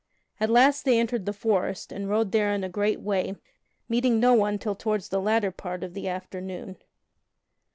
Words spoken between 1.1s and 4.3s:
the forest and rode therein a great way, meeting